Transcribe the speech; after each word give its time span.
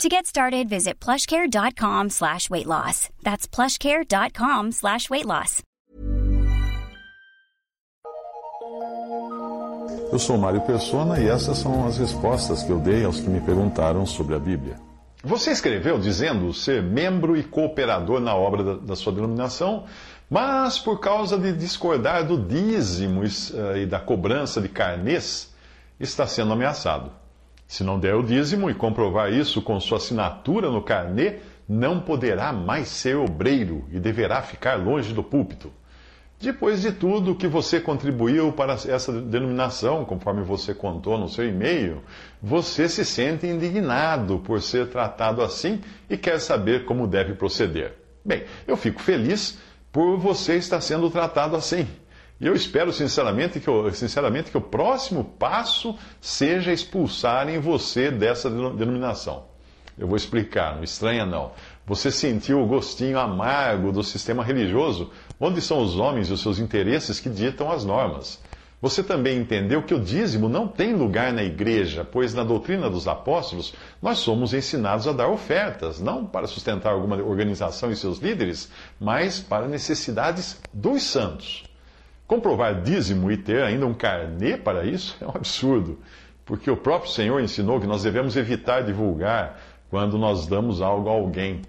To 0.00 0.08
get 0.08 0.26
started, 0.26 0.68
visit 0.68 0.98
plushcare.com 0.98 2.10
slash 2.10 2.50
weight 2.50 2.66
loss. 2.66 3.08
That's 3.22 3.46
plushcare.com 3.46 4.72
slash 4.72 5.08
weight 5.10 5.26
loss. 5.26 5.62
Eu 10.10 10.18
sou 10.18 10.36
Mário 10.36 10.60
Persona 10.62 11.20
e 11.20 11.28
essas 11.28 11.58
são 11.58 11.86
as 11.86 11.98
respostas 11.98 12.62
que 12.62 12.70
eu 12.70 12.78
dei 12.78 13.04
aos 13.04 13.20
que 13.20 13.28
me 13.28 13.40
perguntaram 13.40 14.04
sobre 14.04 14.34
a 14.34 14.38
Bíblia. 14.38 14.76
Você 15.24 15.52
escreveu 15.52 15.98
dizendo 15.98 16.52
ser 16.52 16.82
membro 16.82 17.36
e 17.36 17.42
cooperador 17.42 18.20
na 18.20 18.34
obra 18.34 18.64
da, 18.64 18.74
da 18.74 18.96
sua 18.96 19.12
denominação, 19.12 19.84
mas 20.28 20.78
por 20.78 20.98
causa 20.98 21.38
de 21.38 21.52
discordar 21.52 22.26
do 22.26 22.36
dízimo 22.36 23.22
e 23.76 23.86
da 23.86 24.00
cobrança 24.00 24.60
de 24.60 24.68
carnês, 24.68 25.50
está 26.00 26.26
sendo 26.26 26.52
ameaçado. 26.52 27.12
Se 27.72 27.82
não 27.82 27.98
der 27.98 28.14
o 28.14 28.22
dízimo 28.22 28.68
e 28.68 28.74
comprovar 28.74 29.32
isso 29.32 29.62
com 29.62 29.80
sua 29.80 29.96
assinatura 29.96 30.70
no 30.70 30.82
carnê, 30.82 31.36
não 31.66 32.00
poderá 32.00 32.52
mais 32.52 32.88
ser 32.88 33.16
obreiro 33.16 33.86
e 33.90 33.98
deverá 33.98 34.42
ficar 34.42 34.74
longe 34.74 35.14
do 35.14 35.22
púlpito. 35.22 35.72
Depois 36.38 36.82
de 36.82 36.92
tudo 36.92 37.34
que 37.34 37.48
você 37.48 37.80
contribuiu 37.80 38.52
para 38.52 38.74
essa 38.74 39.10
denominação, 39.22 40.04
conforme 40.04 40.42
você 40.42 40.74
contou 40.74 41.16
no 41.16 41.30
seu 41.30 41.48
e-mail, 41.48 42.02
você 42.42 42.90
se 42.90 43.06
sente 43.06 43.46
indignado 43.46 44.38
por 44.40 44.60
ser 44.60 44.88
tratado 44.88 45.40
assim 45.40 45.80
e 46.10 46.18
quer 46.18 46.38
saber 46.40 46.84
como 46.84 47.06
deve 47.06 47.32
proceder. 47.32 47.94
Bem, 48.22 48.44
eu 48.68 48.76
fico 48.76 49.00
feliz 49.00 49.58
por 49.90 50.18
você 50.18 50.56
estar 50.56 50.82
sendo 50.82 51.08
tratado 51.08 51.56
assim. 51.56 51.88
E 52.42 52.46
eu 52.48 52.56
espero 52.56 52.92
sinceramente 52.92 53.60
que, 53.60 53.70
sinceramente 53.92 54.50
que 54.50 54.58
o 54.58 54.60
próximo 54.60 55.22
passo 55.22 55.96
seja 56.20 56.72
expulsarem 56.72 57.60
você 57.60 58.10
dessa 58.10 58.50
denominação. 58.50 59.44
Eu 59.96 60.08
vou 60.08 60.16
explicar, 60.16 60.74
não 60.74 60.82
estranha 60.82 61.24
não. 61.24 61.52
Você 61.86 62.10
sentiu 62.10 62.60
o 62.60 62.66
gostinho 62.66 63.16
amargo 63.16 63.92
do 63.92 64.02
sistema 64.02 64.42
religioso, 64.42 65.12
onde 65.38 65.60
são 65.60 65.80
os 65.80 65.96
homens 65.96 66.30
e 66.30 66.32
os 66.32 66.40
seus 66.40 66.58
interesses 66.58 67.20
que 67.20 67.30
ditam 67.30 67.70
as 67.70 67.84
normas. 67.84 68.42
Você 68.80 69.04
também 69.04 69.38
entendeu 69.38 69.84
que 69.84 69.94
o 69.94 70.00
dízimo 70.00 70.48
não 70.48 70.66
tem 70.66 70.94
lugar 70.94 71.32
na 71.32 71.44
igreja, 71.44 72.04
pois 72.04 72.34
na 72.34 72.42
doutrina 72.42 72.90
dos 72.90 73.06
apóstolos 73.06 73.72
nós 74.02 74.18
somos 74.18 74.52
ensinados 74.52 75.06
a 75.06 75.12
dar 75.12 75.28
ofertas, 75.28 76.00
não 76.00 76.26
para 76.26 76.48
sustentar 76.48 76.92
alguma 76.92 77.22
organização 77.22 77.92
e 77.92 77.94
seus 77.94 78.18
líderes, 78.18 78.68
mas 78.98 79.38
para 79.38 79.68
necessidades 79.68 80.60
dos 80.74 81.04
santos. 81.04 81.70
Comprovar 82.32 82.80
dízimo 82.80 83.30
e 83.30 83.36
ter 83.36 83.62
ainda 83.62 83.86
um 83.86 83.92
carnê 83.92 84.56
para 84.56 84.86
isso 84.86 85.18
é 85.20 85.26
um 85.26 85.32
absurdo, 85.34 85.98
porque 86.46 86.70
o 86.70 86.76
próprio 86.78 87.10
Senhor 87.10 87.38
ensinou 87.42 87.78
que 87.78 87.86
nós 87.86 88.04
devemos 88.04 88.38
evitar 88.38 88.80
divulgar 88.80 89.60
quando 89.90 90.16
nós 90.16 90.46
damos 90.46 90.80
algo 90.80 91.10
a 91.10 91.12
alguém. 91.12 91.60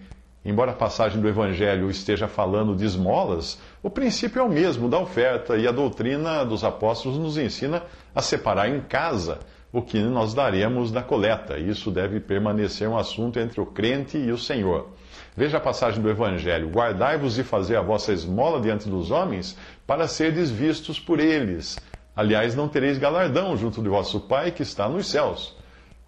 Embora 0.46 0.72
a 0.72 0.74
passagem 0.74 1.20
do 1.20 1.28
Evangelho 1.28 1.90
esteja 1.90 2.30
falando 2.30 2.78
de 2.78 2.86
esmolas, 2.86 3.60
o 3.84 3.90
princípio 3.90 4.40
é 4.40 4.42
o 4.42 4.48
mesmo 4.48 4.88
da 4.88 4.98
oferta 4.98 5.58
e 5.58 5.68
a 5.68 5.72
doutrina 5.74 6.46
dos 6.46 6.64
apóstolos 6.64 7.18
nos 7.18 7.38
ensina 7.38 7.84
a 8.16 8.22
separar 8.22 8.70
em 8.70 8.80
casa 8.80 9.40
o 9.74 9.82
que 9.82 10.00
nós 10.00 10.36
daremos 10.36 10.92
da 10.92 11.02
coleta. 11.02 11.58
Isso 11.58 11.90
deve 11.90 12.20
permanecer 12.20 12.88
um 12.88 12.96
assunto 12.96 13.40
entre 13.40 13.60
o 13.60 13.66
crente 13.66 14.20
e 14.20 14.32
o 14.32 14.38
Senhor. 14.38 14.90
Veja 15.36 15.58
a 15.58 15.62
passagem 15.62 16.00
do 16.00 16.10
Evangelho: 16.12 16.70
Guardai-vos 16.70 17.34
de 17.34 17.44
fazer 17.44 17.76
a 17.76 17.82
vossa 17.82 18.14
esmola 18.14 18.62
diante 18.62 18.88
dos 18.88 19.10
homens, 19.10 19.58
para 19.88 20.08
serdes 20.08 20.52
vistos 20.52 21.00
por 21.00 21.20
eles. 21.20 21.80
Aliás, 22.16 22.56
não 22.56 22.68
tereis 22.68 23.00
galardão 23.00 23.58
junto 23.58 23.82
de 23.82 23.90
vosso 23.90 24.20
Pai 24.20 24.52
que 24.52 24.62
está 24.62 24.88
nos 24.88 25.08
céus. 25.08 25.58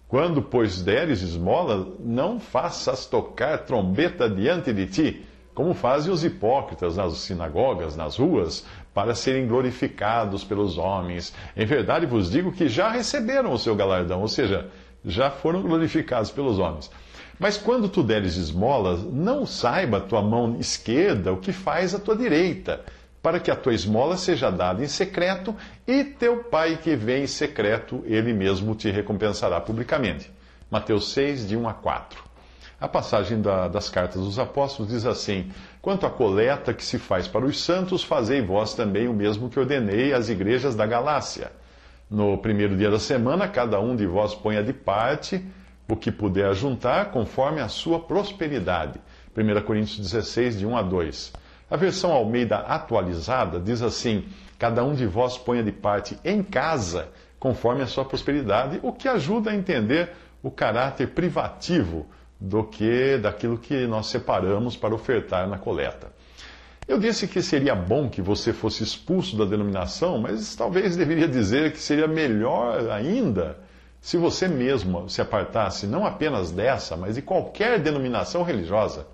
Quando, 0.06 0.40
pois, 0.40 0.82
deres 0.82 1.20
esmola, 1.20 1.88
não 1.98 2.38
faças 2.38 3.06
tocar 3.06 3.64
trombeta 3.64 4.30
diante 4.30 4.72
de 4.72 4.86
ti, 4.86 5.26
como 5.52 5.74
fazem 5.74 6.12
os 6.12 6.22
hipócritas 6.22 6.96
nas 6.96 7.14
sinagogas, 7.14 7.96
nas 7.96 8.16
ruas, 8.16 8.64
para 8.96 9.14
serem 9.14 9.46
glorificados 9.46 10.42
pelos 10.42 10.78
homens. 10.78 11.34
Em 11.54 11.66
verdade 11.66 12.06
vos 12.06 12.30
digo 12.30 12.50
que 12.50 12.66
já 12.66 12.88
receberam 12.88 13.52
o 13.52 13.58
seu 13.58 13.76
galardão, 13.76 14.22
ou 14.22 14.28
seja, 14.28 14.70
já 15.04 15.30
foram 15.30 15.60
glorificados 15.60 16.30
pelos 16.30 16.58
homens. 16.58 16.90
Mas 17.38 17.58
quando 17.58 17.90
tu 17.90 18.02
deres 18.02 18.38
esmolas, 18.38 19.02
não 19.02 19.44
saiba 19.44 19.98
a 19.98 20.00
tua 20.00 20.22
mão 20.22 20.56
esquerda 20.58 21.30
o 21.30 21.36
que 21.36 21.52
faz 21.52 21.94
a 21.94 21.98
tua 21.98 22.16
direita, 22.16 22.86
para 23.20 23.38
que 23.38 23.50
a 23.50 23.56
tua 23.56 23.74
esmola 23.74 24.16
seja 24.16 24.48
dada 24.48 24.82
em 24.82 24.88
secreto, 24.88 25.54
e 25.86 26.02
teu 26.02 26.44
pai 26.44 26.78
que 26.82 26.96
vem 26.96 27.24
em 27.24 27.26
secreto, 27.26 28.02
ele 28.06 28.32
mesmo 28.32 28.74
te 28.74 28.90
recompensará 28.90 29.60
publicamente. 29.60 30.30
Mateus 30.70 31.12
6, 31.12 31.46
de 31.46 31.54
1 31.54 31.68
a 31.68 31.74
4. 31.74 32.24
A 32.78 32.86
passagem 32.86 33.40
da, 33.40 33.68
das 33.68 33.88
cartas 33.88 34.20
dos 34.20 34.38
apóstolos 34.38 34.92
diz 34.92 35.06
assim: 35.06 35.50
Quanto 35.80 36.04
à 36.04 36.10
coleta 36.10 36.74
que 36.74 36.84
se 36.84 36.98
faz 36.98 37.26
para 37.26 37.46
os 37.46 37.58
santos, 37.62 38.04
fazei 38.04 38.42
vós 38.42 38.74
também 38.74 39.08
o 39.08 39.14
mesmo 39.14 39.48
que 39.48 39.58
ordenei 39.58 40.12
às 40.12 40.28
igrejas 40.28 40.76
da 40.76 40.84
Galácia. 40.84 41.50
No 42.10 42.36
primeiro 42.36 42.76
dia 42.76 42.90
da 42.90 42.98
semana, 42.98 43.48
cada 43.48 43.80
um 43.80 43.96
de 43.96 44.06
vós 44.06 44.34
ponha 44.34 44.62
de 44.62 44.74
parte 44.74 45.42
o 45.88 45.96
que 45.96 46.12
puder 46.12 46.52
juntar, 46.54 47.12
conforme 47.12 47.62
a 47.62 47.68
sua 47.68 47.98
prosperidade. 47.98 49.00
1 49.34 49.62
Coríntios 49.62 49.98
16, 49.98 50.58
de 50.58 50.66
1 50.66 50.76
a 50.76 50.82
2. 50.82 51.32
A 51.70 51.76
versão 51.76 52.12
Almeida 52.12 52.58
atualizada 52.58 53.58
diz 53.58 53.80
assim: 53.80 54.28
Cada 54.58 54.84
um 54.84 54.94
de 54.94 55.06
vós 55.06 55.38
ponha 55.38 55.62
de 55.62 55.72
parte 55.72 56.18
em 56.22 56.42
casa, 56.42 57.08
conforme 57.40 57.82
a 57.82 57.86
sua 57.86 58.04
prosperidade, 58.04 58.78
o 58.82 58.92
que 58.92 59.08
ajuda 59.08 59.50
a 59.50 59.56
entender 59.56 60.10
o 60.42 60.50
caráter 60.50 61.08
privativo 61.08 62.06
do 62.40 62.64
que 62.64 63.18
daquilo 63.18 63.58
que 63.58 63.86
nós 63.86 64.06
separamos 64.08 64.76
para 64.76 64.94
ofertar 64.94 65.48
na 65.48 65.58
coleta. 65.58 66.12
Eu 66.86 66.98
disse 66.98 67.26
que 67.26 67.42
seria 67.42 67.74
bom 67.74 68.08
que 68.08 68.22
você 68.22 68.52
fosse 68.52 68.84
expulso 68.84 69.36
da 69.36 69.44
denominação, 69.44 70.18
mas 70.18 70.54
talvez 70.54 70.96
deveria 70.96 71.26
dizer 71.26 71.72
que 71.72 71.78
seria 71.78 72.06
melhor 72.06 72.88
ainda 72.90 73.58
se 74.00 74.16
você 74.16 74.46
mesmo 74.46 75.08
se 75.08 75.20
apartasse 75.20 75.84
não 75.84 76.06
apenas 76.06 76.52
dessa, 76.52 76.96
mas 76.96 77.16
de 77.16 77.22
qualquer 77.22 77.80
denominação 77.80 78.44
religiosa, 78.44 79.04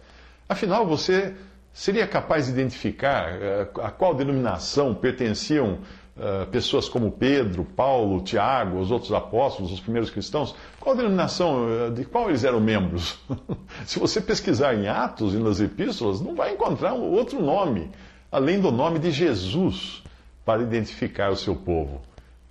afinal 0.46 0.86
você 0.86 1.34
seria 1.72 2.06
capaz 2.06 2.44
de 2.44 2.52
identificar 2.52 3.32
uh, 3.32 3.80
a 3.80 3.90
qual 3.90 4.14
denominação 4.14 4.94
pertenciam 4.94 5.78
uh, 6.16 6.46
pessoas 6.46 6.88
como 6.88 7.10
Pedro, 7.10 7.64
Paulo, 7.64 8.22
Tiago, 8.22 8.78
os 8.78 8.90
outros 8.90 9.12
apóstolos, 9.12 9.72
os 9.72 9.80
primeiros 9.80 10.10
cristãos? 10.10 10.54
Qual 10.80 10.96
denominação, 10.96 11.66
uh, 11.66 11.90
de 11.90 12.04
qual 12.04 12.28
eles 12.28 12.44
eram 12.44 12.60
membros? 12.60 13.18
se 13.86 13.98
você 13.98 14.20
pesquisar 14.20 14.74
em 14.74 14.88
Atos 14.88 15.34
e 15.34 15.38
nas 15.38 15.60
epístolas, 15.60 16.20
não 16.20 16.34
vai 16.34 16.52
encontrar 16.52 16.92
outro 16.94 17.40
nome, 17.40 17.90
além 18.30 18.60
do 18.60 18.70
nome 18.70 18.98
de 18.98 19.10
Jesus, 19.10 20.02
para 20.44 20.62
identificar 20.62 21.30
o 21.30 21.36
seu 21.36 21.54
povo. 21.54 22.00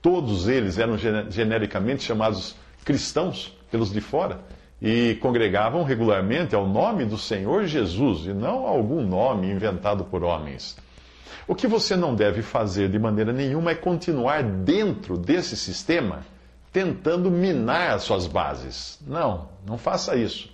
Todos 0.01 0.47
eles 0.47 0.79
eram 0.79 0.97
genericamente 1.29 2.03
chamados 2.03 2.55
cristãos 2.83 3.55
pelos 3.69 3.91
de 3.91 4.01
fora 4.01 4.39
e 4.81 5.15
congregavam 5.21 5.83
regularmente 5.83 6.55
ao 6.55 6.67
nome 6.67 7.05
do 7.05 7.17
Senhor 7.17 7.65
Jesus 7.65 8.25
e 8.25 8.33
não 8.33 8.65
a 8.65 8.71
algum 8.71 9.05
nome 9.05 9.51
inventado 9.51 10.03
por 10.05 10.23
homens. 10.23 10.75
O 11.47 11.55
que 11.55 11.67
você 11.67 11.95
não 11.95 12.15
deve 12.15 12.41
fazer 12.41 12.89
de 12.89 12.99
maneira 12.99 13.33
nenhuma 13.33 13.71
é 13.71 13.75
continuar 13.75 14.43
dentro 14.43 15.17
desse 15.17 15.55
sistema 15.57 16.25
tentando 16.71 17.29
minar 17.29 17.91
as 17.91 18.03
suas 18.03 18.27
bases. 18.27 18.99
Não, 19.05 19.49
não 19.67 19.77
faça 19.77 20.15
isso. 20.15 20.49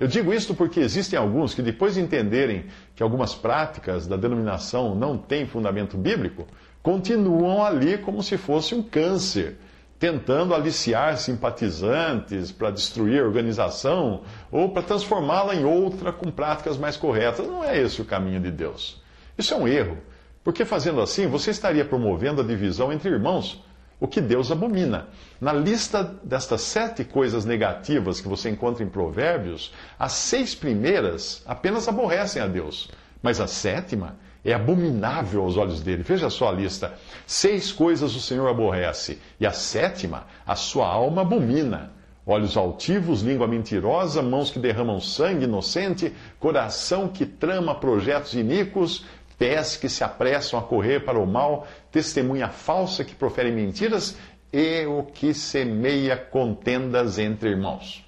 Eu 0.00 0.06
digo 0.06 0.32
isto 0.32 0.54
porque 0.54 0.80
existem 0.80 1.18
alguns 1.18 1.54
que, 1.54 1.62
depois 1.62 1.94
de 1.94 2.00
entenderem 2.00 2.66
que 2.94 3.02
algumas 3.02 3.34
práticas 3.34 4.06
da 4.06 4.16
denominação 4.16 4.94
não 4.94 5.18
têm 5.18 5.46
fundamento 5.46 5.96
bíblico, 5.96 6.46
continuam 6.82 7.64
ali 7.64 7.98
como 7.98 8.22
se 8.22 8.38
fosse 8.38 8.74
um 8.74 8.82
câncer, 8.82 9.56
tentando 9.98 10.54
aliciar 10.54 11.18
simpatizantes 11.18 12.52
para 12.52 12.70
destruir 12.70 13.20
a 13.20 13.26
organização 13.26 14.22
ou 14.52 14.68
para 14.68 14.82
transformá-la 14.82 15.56
em 15.56 15.64
outra 15.64 16.12
com 16.12 16.30
práticas 16.30 16.78
mais 16.78 16.96
corretas. 16.96 17.46
Não 17.46 17.64
é 17.64 17.76
esse 17.76 18.00
o 18.00 18.04
caminho 18.04 18.40
de 18.40 18.52
Deus. 18.52 19.02
Isso 19.38 19.54
é 19.54 19.56
um 19.56 19.68
erro, 19.68 19.96
porque 20.42 20.64
fazendo 20.64 21.00
assim 21.00 21.28
você 21.28 21.52
estaria 21.52 21.84
promovendo 21.84 22.42
a 22.42 22.44
divisão 22.44 22.92
entre 22.92 23.08
irmãos, 23.08 23.64
o 24.00 24.06
que 24.08 24.20
Deus 24.20 24.50
abomina. 24.50 25.08
Na 25.40 25.52
lista 25.52 26.02
destas 26.22 26.60
sete 26.62 27.04
coisas 27.04 27.44
negativas 27.44 28.20
que 28.20 28.28
você 28.28 28.50
encontra 28.50 28.84
em 28.84 28.88
Provérbios, 28.88 29.72
as 29.98 30.12
seis 30.12 30.54
primeiras 30.54 31.42
apenas 31.46 31.88
aborrecem 31.88 32.42
a 32.42 32.46
Deus, 32.46 32.90
mas 33.22 33.40
a 33.40 33.46
sétima 33.46 34.16
é 34.44 34.52
abominável 34.52 35.42
aos 35.42 35.56
olhos 35.56 35.80
dele. 35.80 36.02
Veja 36.02 36.30
só 36.30 36.48
a 36.48 36.52
lista. 36.52 36.94
Seis 37.26 37.72
coisas 37.72 38.14
o 38.14 38.20
Senhor 38.20 38.48
aborrece, 38.48 39.18
e 39.38 39.46
a 39.46 39.52
sétima, 39.52 40.26
a 40.46 40.54
sua 40.54 40.86
alma 40.86 41.22
abomina. 41.22 41.92
Olhos 42.24 42.58
altivos, 42.58 43.22
língua 43.22 43.48
mentirosa, 43.48 44.20
mãos 44.20 44.50
que 44.50 44.58
derramam 44.58 45.00
sangue 45.00 45.44
inocente, 45.44 46.12
coração 46.38 47.08
que 47.08 47.24
trama 47.24 47.74
projetos 47.74 48.34
iníquos, 48.34 49.06
pés 49.38 49.76
que 49.76 49.88
se 49.88 50.02
apressam 50.02 50.58
a 50.58 50.62
correr 50.62 51.04
para 51.04 51.18
o 51.18 51.26
mal, 51.26 51.66
testemunha 51.92 52.48
falsa 52.48 53.04
que 53.04 53.14
profere 53.14 53.52
mentiras 53.52 54.18
e 54.52 54.84
o 54.86 55.04
que 55.04 55.32
semeia 55.32 56.16
contendas 56.16 57.18
entre 57.18 57.50
irmãos. 57.50 58.04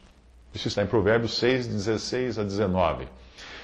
Isso 0.52 0.68
está 0.68 0.82
em 0.82 0.86
Provérbios 0.86 1.38
6, 1.38 1.68
16 1.68 2.38
a 2.38 2.42
19. 2.42 3.06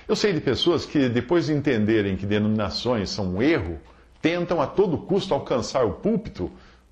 Eu 0.06 0.14
sei 0.14 0.32
de 0.32 0.40
pessoas 0.40 0.86
que, 0.86 1.08
depois 1.08 1.46
de 1.46 1.52
entenderem 1.52 2.16
que 2.16 2.24
denominações 2.24 3.10
são 3.10 3.34
um 3.34 3.42
erro, 3.42 3.80
tentam 4.22 4.60
a 4.60 4.66
todo 4.66 4.98
custo 4.98 5.34
alcançar 5.34 5.84
o 5.84 5.94
púlpito 5.94 6.50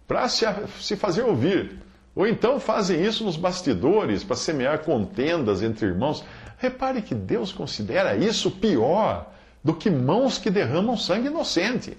para 0.09 0.29
se, 0.29 0.45
se 0.81 0.97
fazer 0.97 1.23
ouvir. 1.23 1.79
Ou 2.17 2.27
então 2.27 2.59
fazem 2.59 3.05
isso 3.05 3.25
nos 3.25 3.37
bastidores 3.37 4.25
para 4.25 4.35
semear 4.35 4.81
contendas 4.81 5.63
entre 5.63 5.87
irmãos. 5.87 6.25
Repare 6.59 7.03
que 7.03 7.15
Deus 7.15 7.53
considera 7.53 8.17
isso 8.17 8.51
pior 8.51 9.34
do 9.65 9.73
que 9.73 9.89
mãos 9.89 10.37
que 10.37 10.51
derramam 10.51 10.97
sangue 10.97 11.29
inocente. 11.29 11.97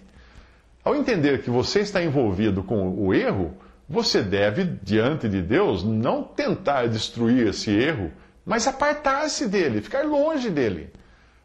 Ao 0.84 0.96
entender 0.96 1.42
que 1.42 1.50
você 1.50 1.80
está 1.80 2.04
envolvido 2.04 2.62
com 2.62 2.88
o 2.90 3.12
erro, 3.12 3.58
você 3.90 4.22
deve, 4.22 4.64
diante 4.84 5.28
de 5.28 5.42
Deus, 5.42 5.84
não 5.84 6.24
tentar 6.24 6.88
destruir 6.88 7.48
esse 7.48 7.72
erro, 7.72 8.12
mas 8.46 8.68
apartar-se 8.68 9.48
dele, 9.48 9.82
ficar 9.82 10.06
longe 10.06 10.52
dele. 10.52 10.92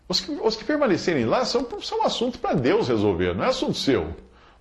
Os 0.07 0.21
que, 0.21 0.31
os 0.33 0.57
que 0.57 0.65
permanecerem 0.65 1.25
lá 1.25 1.45
são, 1.47 1.67
são 1.81 2.05
assunto 2.05 2.39
para 2.39 2.55
Deus 2.55 2.89
resolver, 2.89 3.35
não 3.35 3.45
é 3.45 3.49
assunto 3.49 3.79
seu. 3.79 4.15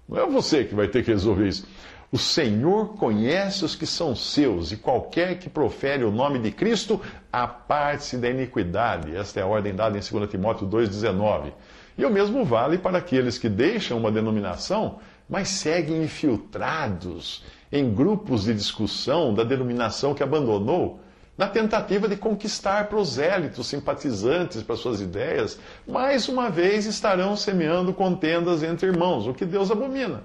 Não 0.07 0.17
é 0.17 0.25
você 0.25 0.63
que 0.63 0.73
vai 0.73 0.87
ter 0.87 1.03
que 1.03 1.11
resolver 1.11 1.47
isso. 1.47 1.67
O 2.11 2.17
Senhor 2.17 2.95
conhece 2.95 3.63
os 3.63 3.75
que 3.75 3.85
são 3.85 4.15
seus, 4.15 4.71
e 4.71 4.77
qualquer 4.77 5.37
que 5.37 5.47
profere 5.47 6.03
o 6.03 6.11
nome 6.11 6.39
de 6.39 6.49
Cristo, 6.49 6.99
aparte-se 7.31 8.17
da 8.17 8.27
iniquidade. 8.27 9.15
Esta 9.15 9.39
é 9.39 9.43
a 9.43 9.45
ordem 9.45 9.75
dada 9.75 9.95
em 9.95 10.01
2 10.01 10.27
Timóteo 10.27 10.67
2,19. 10.67 11.51
E 11.95 12.03
o 12.03 12.09
mesmo 12.09 12.43
vale 12.43 12.79
para 12.79 12.97
aqueles 12.97 13.37
que 13.37 13.47
deixam 13.47 13.99
uma 13.99 14.11
denominação, 14.11 14.97
mas 15.29 15.49
seguem 15.49 16.01
infiltrados 16.01 17.43
em 17.71 17.93
grupos 17.93 18.45
de 18.45 18.55
discussão 18.55 19.31
da 19.31 19.43
denominação 19.43 20.15
que 20.15 20.23
abandonou 20.23 20.99
na 21.37 21.47
tentativa 21.47 22.07
de 22.07 22.17
conquistar 22.17 22.89
prosélitos, 22.89 23.67
simpatizantes 23.67 24.63
para 24.63 24.75
suas 24.75 24.99
ideias, 24.99 25.59
mais 25.87 26.27
uma 26.27 26.49
vez 26.49 26.87
estarão 26.87 27.35
semeando 27.37 27.93
contendas 27.93 28.63
entre 28.63 28.87
irmãos, 28.87 29.27
o 29.27 29.33
que 29.33 29.45
Deus 29.45 29.69
abomina. 29.69 30.23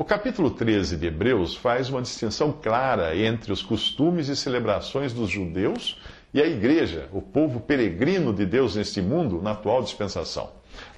O 0.00 0.04
capítulo 0.04 0.52
13 0.52 0.96
de 0.96 1.08
Hebreus 1.08 1.56
faz 1.56 1.90
uma 1.90 2.00
distinção 2.00 2.52
clara 2.52 3.16
entre 3.16 3.52
os 3.52 3.60
costumes 3.60 4.28
e 4.28 4.36
celebrações 4.36 5.12
dos 5.12 5.28
judeus 5.28 6.00
e 6.32 6.40
a 6.40 6.46
igreja, 6.46 7.08
o 7.12 7.20
povo 7.20 7.58
peregrino 7.58 8.32
de 8.32 8.46
Deus 8.46 8.76
neste 8.76 9.02
mundo, 9.02 9.42
na 9.42 9.50
atual 9.50 9.82
dispensação. 9.82 10.50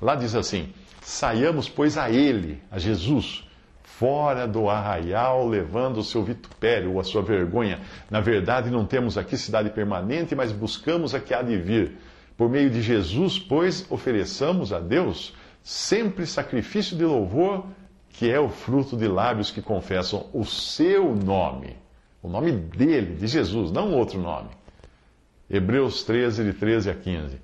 Lá 0.02 0.14
diz 0.14 0.35
assim: 0.35 0.69
Saiamos, 1.00 1.67
pois, 1.67 1.97
a 1.97 2.11
Ele, 2.11 2.62
a 2.70 2.79
Jesus 2.79 3.49
fora 3.82 4.47
do 4.47 4.69
arraial, 4.69 5.49
levando 5.49 5.97
o 5.97 6.05
seu 6.05 6.23
vitupério 6.23 6.93
ou 6.93 7.00
a 7.00 7.05
sua 7.05 7.23
vergonha. 7.23 7.81
Na 8.11 8.20
verdade, 8.20 8.69
não 8.69 8.85
temos 8.85 9.17
aqui 9.17 9.38
cidade 9.38 9.70
permanente, 9.70 10.35
mas 10.35 10.52
buscamos 10.52 11.14
a 11.14 11.20
que 11.20 11.32
há 11.32 11.41
de 11.41 11.56
vir. 11.56 11.97
Por 12.37 12.50
meio 12.50 12.69
de 12.69 12.82
Jesus, 12.82 13.38
pois, 13.38 13.91
ofereçamos 13.91 14.75
a 14.75 14.79
Deus 14.79 15.32
sempre 15.62 16.26
sacrifício 16.26 16.97
de 16.97 17.05
louvor, 17.05 17.67
que 18.10 18.30
é 18.30 18.38
o 18.38 18.48
fruto 18.48 18.96
de 18.96 19.08
lábios 19.08 19.50
que 19.50 19.62
confessam 19.62 20.26
o 20.32 20.44
seu 20.44 21.14
nome. 21.14 21.76
O 22.22 22.28
nome 22.28 22.52
dele, 22.52 23.14
de 23.14 23.26
Jesus, 23.26 23.70
não 23.72 23.92
outro 23.92 24.20
nome. 24.20 24.50
Hebreus 25.48 26.02
13, 26.04 26.44
de 26.44 26.52
13 26.52 26.90
a 26.90 26.94
15. 26.94 27.40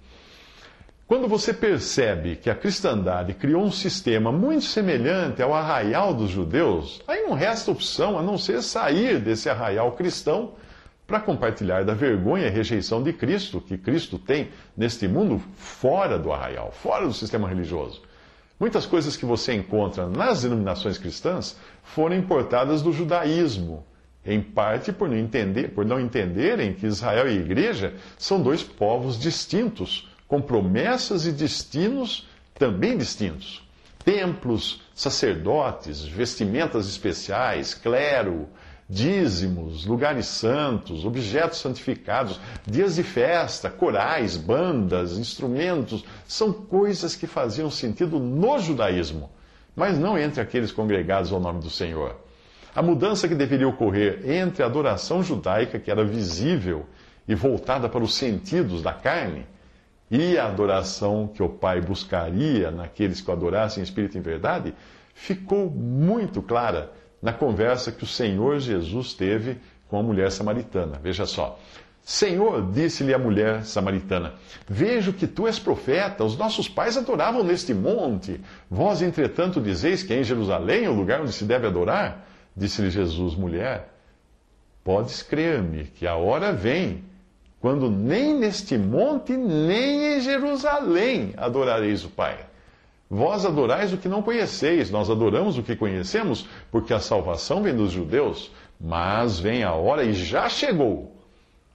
Quando 1.07 1.29
você 1.29 1.55
percebe 1.55 2.35
que 2.35 2.51
a 2.51 2.55
cristandade 2.55 3.33
criou 3.33 3.63
um 3.63 3.71
sistema 3.71 4.33
muito 4.33 4.65
semelhante 4.65 5.41
ao 5.41 5.55
arraial 5.55 6.13
dos 6.13 6.31
judeus, 6.31 7.01
aí 7.07 7.23
não 7.23 7.35
resta 7.35 7.71
opção 7.71 8.19
a 8.19 8.23
não 8.23 8.37
ser 8.37 8.61
sair 8.61 9.21
desse 9.21 9.49
arraial 9.49 9.93
cristão 9.93 10.55
para 11.07 11.21
compartilhar 11.21 11.85
da 11.85 11.95
vergonha 11.95 12.49
e 12.49 12.51
rejeição 12.51 13.03
de 13.03 13.13
Cristo, 13.13 13.61
que 13.61 13.79
Cristo 13.79 14.19
tem 14.19 14.51
neste 14.77 15.07
mundo 15.07 15.41
fora 15.55 16.19
do 16.19 16.33
arraial, 16.33 16.73
fora 16.73 17.07
do 17.07 17.13
sistema 17.13 17.49
religioso. 17.49 18.03
Muitas 18.59 18.87
coisas 18.87 19.17
que 19.17 19.27
você 19.27 19.53
encontra 19.53 20.09
nas 20.09 20.43
denominações 20.43 20.97
cristãs 20.97 21.57
foram 21.83 22.17
importadas 22.17 22.81
do 22.81 22.91
judaísmo, 22.91 23.85
em 24.25 24.41
parte 24.41 24.93
por 24.93 25.09
não, 25.09 25.17
entender, 25.17 25.75
por 25.75 25.85
não 25.85 26.01
entenderem 26.01 26.73
que 26.73 26.87
Israel 26.87 27.29
e 27.29 27.37
igreja 27.37 27.95
são 28.19 28.43
dois 28.43 28.63
povos 28.63 29.19
distintos 29.19 30.09
com 30.27 30.41
promessas 30.41 31.27
e 31.27 31.33
destinos 31.33 32.27
também 32.55 32.97
distintos. 32.97 33.63
Templos, 34.05 34.81
sacerdotes, 34.95 36.03
vestimentas 36.03 36.89
especiais, 36.89 37.75
clero, 37.75 38.49
dízimos, 38.89 39.85
lugares 39.85 40.27
santos, 40.27 41.05
objetos 41.05 41.59
santificados, 41.59 42.41
dias 42.65 42.95
de 42.95 43.03
festa, 43.03 43.69
corais, 43.69 44.37
bandas, 44.37 45.19
instrumentos, 45.19 46.05
são 46.27 46.53
coisas 46.53 47.17
que 47.17 47.27
faziam 47.27 47.71
sentido 47.71 48.19
no 48.19 48.59
judaísmo, 48.59 49.31
mas 49.75 49.99
não 49.99 50.17
entre 50.17 50.41
aqueles 50.41 50.71
congregados 50.71 51.33
ao 51.33 51.41
nome 51.41 51.61
do 51.61 51.71
Senhor. 51.71 52.17
A 52.75 52.83
mudança 52.83 53.27
que 53.27 53.35
deveria 53.35 53.67
ocorrer 53.67 54.21
entre 54.31 54.63
a 54.63 54.67
adoração 54.67 55.23
judaica, 55.23 55.79
que 55.79 55.91
era 55.91 56.05
visível 56.05 56.87
e 57.27 57.35
voltada 57.35 57.89
para 57.89 58.05
os 58.05 58.15
sentidos 58.15 58.83
da 58.83 58.93
carne, 58.93 59.47
e 60.09 60.39
a 60.39 60.47
adoração 60.47 61.27
que 61.27 61.43
o 61.43 61.49
Pai 61.49 61.81
buscaria 61.81 62.71
naqueles 62.71 63.21
que 63.21 63.29
o 63.29 63.33
adorassem 63.33 63.81
em 63.81 63.85
espírito 63.85 64.17
e 64.17 64.19
em 64.19 64.23
verdade, 64.23 64.75
ficou 65.13 65.69
muito 65.69 66.41
clara 66.41 66.93
na 67.23 67.33
conversa 67.33 67.93
que 67.93 68.05
o 68.05 68.07
Senhor 68.07 68.59
Jesus 68.59 69.15
teve 69.15 69.59
com 69.89 69.99
a 69.99 70.03
mulher 70.03 70.31
samaritana. 70.31 70.99
Veja 71.03 71.27
só. 71.27 71.59
Senhor, 72.03 72.71
disse-lhe 72.71 73.13
a 73.13 73.19
mulher 73.19 73.65
samaritana: 73.65 74.35
Vejo 74.69 75.13
que 75.13 75.27
tu 75.27 75.49
és 75.49 75.59
profeta, 75.59 76.23
os 76.23 76.37
nossos 76.37 76.69
pais 76.69 76.97
adoravam 76.97 77.43
neste 77.43 77.75
monte. 77.75 78.41
Vós, 78.71 79.03
entretanto, 79.03 79.61
dizeis 79.61 80.05
que 80.05 80.15
é 80.15 80.21
em 80.21 80.25
Jerusalém 80.25 80.87
o 80.87 80.95
lugar 80.95 81.21
onde 81.21 81.33
se 81.33 81.45
deve 81.45 81.67
adorar? 81.67 82.25
Disse-lhe 82.57 82.91
Jesus, 82.91 83.35
mulher: 83.35 83.93
Podes 84.85 85.21
crer-me 85.21 85.85
que 85.85 86.07
a 86.07 86.15
hora 86.15 86.53
vem 86.53 87.05
quando 87.61 87.91
nem 87.91 88.39
neste 88.39 88.79
monte, 88.79 89.37
nem 89.37 90.17
em 90.17 90.21
Jerusalém 90.21 91.35
adorareis 91.37 92.05
o 92.05 92.09
Pai. 92.09 92.39
Vós 93.09 93.47
adorais 93.47 93.93
o 93.93 93.99
que 93.99 94.09
não 94.09 94.21
conheceis, 94.21 94.91
nós 94.91 95.09
adoramos 95.09 95.57
o 95.57 95.63
que 95.63 95.77
conhecemos, 95.77 96.49
porque 96.73 96.93
a 96.93 96.99
salvação 96.99 97.63
vem 97.63 97.75
dos 97.75 97.93
judeus, 97.93 98.51
mas 98.81 99.39
vem 99.39 99.63
a 99.63 99.73
hora, 99.73 100.03
e 100.05 100.13
já 100.13 100.49
chegou, 100.49 101.15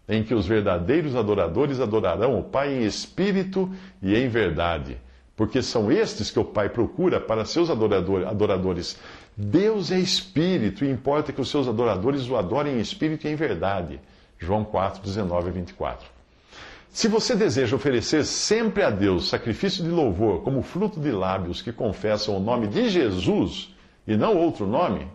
em 0.10 0.24
que 0.24 0.34
os 0.34 0.46
verdadeiros 0.46 1.16
adoradores 1.16 1.80
adorarão 1.80 2.38
o 2.38 2.44
Pai 2.44 2.74
em 2.74 2.86
espírito 2.86 3.72
e 4.02 4.14
em 4.14 4.28
verdade, 4.28 4.98
porque 5.36 5.62
são 5.62 5.90
estes 5.90 6.30
que 6.30 6.40
o 6.40 6.44
Pai 6.44 6.68
procura 6.68 7.20
para 7.22 7.46
seus 7.46 7.70
adoradores. 7.70 9.00
Deus 9.38 9.90
é 9.90 10.00
espírito, 10.00 10.84
e 10.84 10.92
importa 10.92 11.32
que 11.32 11.40
os 11.40 11.50
seus 11.50 11.66
adoradores 11.66 12.28
o 12.30 12.36
adorem 12.36 12.76
em 12.76 12.82
espírito 12.82 13.26
e 13.26 13.32
em 13.32 13.36
verdade. 13.36 14.02
João 14.38 14.66
4, 14.66 15.02
19 15.02 15.48
a 15.48 15.52
24. 15.52 16.21
Se 16.92 17.08
você 17.08 17.36
deseja 17.36 17.74
oferecer 17.74 18.26
sempre 18.26 18.84
a 18.84 18.90
Deus 18.90 19.30
sacrifício 19.30 19.82
de 19.82 19.90
louvor 19.90 20.44
como 20.44 20.62
fruto 20.62 21.00
de 21.00 21.10
lábios 21.10 21.62
que 21.62 21.72
confessam 21.72 22.36
o 22.36 22.40
nome 22.40 22.68
de 22.68 22.90
Jesus 22.90 23.74
e 24.06 24.18
não 24.18 24.36
outro 24.36 24.68
nome, 24.68 25.08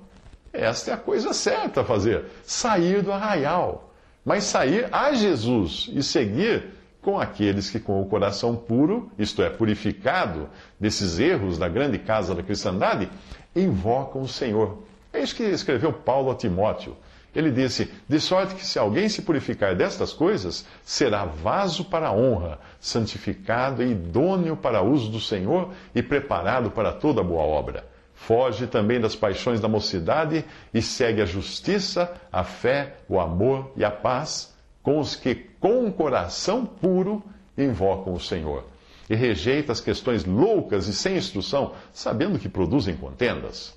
esta 0.55 0.91
é 0.91 0.95
a 0.95 0.97
coisa 0.97 1.35
certa 1.35 1.83
a 1.83 1.85
fazer: 1.85 2.25
sair 2.43 3.03
do 3.03 3.13
arraial. 3.13 3.93
Mas 4.25 4.45
sair 4.45 4.89
a 4.91 5.13
Jesus 5.13 5.91
e 5.93 6.03
seguir 6.03 6.65
com 7.03 7.21
aqueles 7.21 7.69
que, 7.69 7.79
com 7.79 8.01
o 8.03 8.07
coração 8.07 8.57
puro, 8.57 9.13
isto 9.19 9.43
é, 9.43 9.51
purificado 9.51 10.49
desses 10.81 11.21
erros 11.21 11.59
da 11.59 11.69
grande 11.69 11.99
casa 11.99 12.35
da 12.35 12.43
cristandade, 12.43 13.09
invocam 13.55 14.23
o 14.23 14.29
Senhor. 14.29 14.83
É 15.13 15.21
isso 15.21 15.37
que 15.37 15.45
escreveu 15.45 15.93
Paulo 15.93 16.31
a 16.31 16.35
Timóteo. 16.35 16.97
Ele 17.37 17.51
disse: 17.51 17.93
De 18.09 18.19
sorte 18.19 18.55
que 18.55 18.65
se 18.65 18.79
alguém 18.79 19.11
se 19.11 19.21
purificar 19.21 19.77
destas 19.77 20.15
coisas, 20.15 20.67
será 20.83 21.27
vaso 21.27 21.85
para 21.85 22.09
a 22.09 22.13
honra, 22.13 22.59
santificado 22.81 23.83
e 23.83 23.91
idôneo 23.91 24.57
para 24.57 24.81
uso 24.81 25.11
do 25.11 25.21
Senhor 25.21 25.69
e 25.95 26.03
preparado 26.03 26.71
para 26.71 26.95
toda 26.95 27.23
boa 27.23 27.43
obra. 27.43 27.85
Foge 28.15 28.67
também 28.67 28.99
das 28.99 29.15
paixões 29.15 29.61
da 29.61 29.69
mocidade 29.69 30.47
e 30.73 30.81
segue 30.81 31.21
a 31.21 31.27
justiça, 31.27 32.11
a 32.33 32.43
fé, 32.43 32.95
o 33.07 33.21
amor 33.21 33.71
e 33.77 33.85
a 33.85 33.91
paz 33.91 34.57
com 34.83 34.99
os 34.99 35.15
que, 35.15 35.35
com 35.61 35.85
um 35.85 35.93
coração 35.93 36.65
puro, 36.65 37.23
invocam 37.59 38.15
o 38.15 38.21
Senhor. 38.21 38.65
e 39.09 39.15
rejeita 39.15 39.71
as 39.71 39.81
questões 39.81 40.25
loucas 40.25 40.89
e 40.89 40.93
sem 40.93 41.17
instrução, 41.17 41.75
sabendo 41.93 42.41
que 42.41 42.49
produzem 42.49 42.97
contendas. 42.97 43.73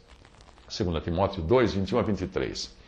2 0.75 1.03
Timóteo 1.03 1.43
2, 1.43 1.73
21 1.73 1.99
a 1.99 2.01
23. 2.01 2.78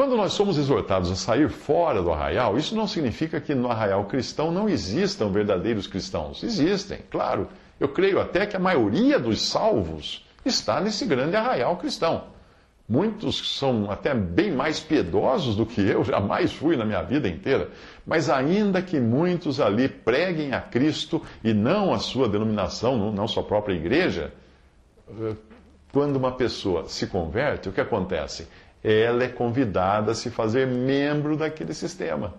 Quando 0.00 0.16
nós 0.16 0.32
somos 0.32 0.56
exortados 0.56 1.10
a 1.10 1.14
sair 1.14 1.50
fora 1.50 2.02
do 2.02 2.10
arraial, 2.10 2.56
isso 2.56 2.74
não 2.74 2.86
significa 2.86 3.38
que 3.38 3.54
no 3.54 3.70
arraial 3.70 4.06
cristão 4.06 4.50
não 4.50 4.66
existam 4.66 5.28
verdadeiros 5.30 5.86
cristãos. 5.86 6.42
Existem, 6.42 7.00
claro. 7.10 7.48
Eu 7.78 7.86
creio 7.86 8.18
até 8.18 8.46
que 8.46 8.56
a 8.56 8.58
maioria 8.58 9.18
dos 9.18 9.42
salvos 9.42 10.26
está 10.42 10.80
nesse 10.80 11.04
grande 11.04 11.36
arraial 11.36 11.76
cristão. 11.76 12.28
Muitos 12.88 13.58
são 13.58 13.90
até 13.90 14.14
bem 14.14 14.50
mais 14.50 14.80
piedosos 14.80 15.54
do 15.54 15.66
que 15.66 15.82
eu, 15.82 16.02
jamais 16.02 16.50
fui 16.50 16.78
na 16.78 16.86
minha 16.86 17.02
vida 17.02 17.28
inteira. 17.28 17.68
Mas 18.06 18.30
ainda 18.30 18.80
que 18.80 18.98
muitos 18.98 19.60
ali 19.60 19.86
preguem 19.86 20.54
a 20.54 20.62
Cristo 20.62 21.22
e 21.44 21.52
não 21.52 21.92
a 21.92 21.98
sua 21.98 22.26
denominação, 22.26 23.12
não 23.12 23.28
sua 23.28 23.42
própria 23.42 23.74
igreja, 23.74 24.32
eh, 25.10 25.34
quando 25.92 26.16
uma 26.16 26.32
pessoa 26.32 26.88
se 26.88 27.06
converte, 27.06 27.68
o 27.68 27.72
que 27.72 27.82
acontece? 27.82 28.48
Ela 28.82 29.24
é 29.24 29.28
convidada 29.28 30.12
a 30.12 30.14
se 30.14 30.30
fazer 30.30 30.66
membro 30.66 31.36
daquele 31.36 31.74
sistema. 31.74 32.34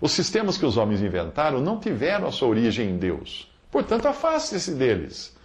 Os 0.00 0.12
sistemas 0.12 0.58
que 0.58 0.66
os 0.66 0.76
homens 0.76 1.02
inventaram 1.02 1.60
não 1.60 1.78
tiveram 1.78 2.28
a 2.28 2.32
sua 2.32 2.48
origem 2.48 2.90
em 2.90 2.96
Deus. 2.96 3.50
Portanto, 3.70 4.06
afaste-se 4.06 4.72
deles. 4.72 5.36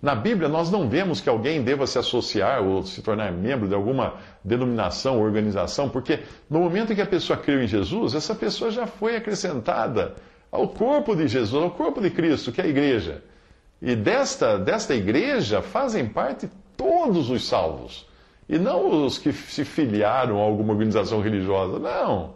Na 0.00 0.16
Bíblia, 0.16 0.48
nós 0.48 0.68
não 0.68 0.88
vemos 0.88 1.20
que 1.20 1.28
alguém 1.28 1.62
deva 1.62 1.86
se 1.86 1.96
associar 1.96 2.60
ou 2.60 2.82
se 2.82 3.00
tornar 3.02 3.30
membro 3.30 3.68
de 3.68 3.74
alguma 3.74 4.14
denominação 4.42 5.18
ou 5.18 5.24
organização, 5.24 5.88
porque 5.88 6.20
no 6.50 6.58
momento 6.58 6.92
em 6.92 6.96
que 6.96 7.02
a 7.02 7.06
pessoa 7.06 7.38
creu 7.38 7.62
em 7.62 7.68
Jesus, 7.68 8.14
essa 8.14 8.34
pessoa 8.34 8.72
já 8.72 8.84
foi 8.84 9.14
acrescentada 9.14 10.16
ao 10.50 10.68
corpo 10.68 11.14
de 11.14 11.28
Jesus, 11.28 11.62
ao 11.62 11.70
corpo 11.70 12.00
de 12.00 12.10
Cristo, 12.10 12.50
que 12.50 12.60
é 12.60 12.64
a 12.64 12.68
igreja. 12.68 13.22
E 13.80 13.94
desta, 13.94 14.58
desta 14.58 14.92
igreja 14.92 15.62
fazem 15.62 16.06
parte 16.06 16.50
todos 16.76 17.30
os 17.30 17.46
salvos. 17.46 18.04
E 18.52 18.58
não 18.58 19.06
os 19.06 19.16
que 19.16 19.32
se 19.32 19.64
filiaram 19.64 20.38
a 20.38 20.42
alguma 20.42 20.74
organização 20.74 21.22
religiosa. 21.22 21.78
Não. 21.78 22.34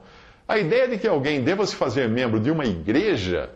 A 0.49 0.58
ideia 0.58 0.88
de 0.88 0.96
que 0.96 1.06
alguém 1.06 1.44
deva 1.44 1.66
se 1.66 1.76
fazer 1.76 2.08
membro 2.08 2.40
de 2.40 2.50
uma 2.50 2.64
igreja 2.64 3.50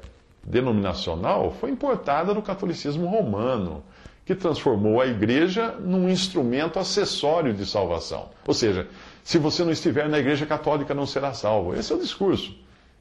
denominacional 0.45 1.53
foi 1.59 1.71
importada 1.71 2.35
do 2.35 2.43
catolicismo 2.43 3.07
romano 3.07 3.83
que 4.27 4.35
transformou 4.35 5.01
a 5.01 5.07
igreja 5.07 5.75
num 5.81 6.07
instrumento 6.07 6.79
acessório 6.79 7.55
de 7.55 7.65
salvação. 7.65 8.29
Ou 8.47 8.53
seja, 8.53 8.87
se 9.25 9.39
você 9.39 9.65
não 9.65 9.73
estiver 9.73 10.07
na 10.07 10.19
igreja 10.19 10.45
católica, 10.45 10.93
não 10.93 11.07
será 11.07 11.33
salvo. 11.33 11.75
Esse 11.75 11.95
é 11.95 11.97
o 11.97 11.99
discurso. 11.99 12.55